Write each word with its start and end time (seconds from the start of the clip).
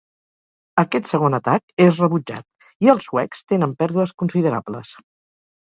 Aquest 0.83 1.09
segon 1.11 1.37
atac 1.39 1.83
és 1.85 1.99
rebutjat, 2.05 2.49
i 2.87 2.91
els 2.95 3.07
suecs 3.11 3.47
tenen 3.55 3.79
pèrdues 3.85 4.17
considerables. 4.25 4.99